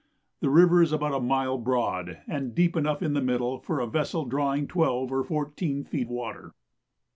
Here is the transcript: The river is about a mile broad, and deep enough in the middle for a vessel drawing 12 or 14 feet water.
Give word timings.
The 0.39 0.49
river 0.49 0.81
is 0.81 0.91
about 0.91 1.13
a 1.13 1.19
mile 1.19 1.59
broad, 1.59 2.23
and 2.25 2.55
deep 2.55 2.75
enough 2.75 3.03
in 3.03 3.13
the 3.13 3.21
middle 3.21 3.59
for 3.59 3.79
a 3.79 3.85
vessel 3.85 4.25
drawing 4.25 4.65
12 4.65 5.11
or 5.11 5.23
14 5.23 5.83
feet 5.83 6.07
water. 6.07 6.55